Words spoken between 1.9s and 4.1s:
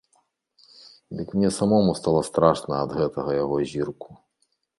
стала страшна ад гэтага яго зірку.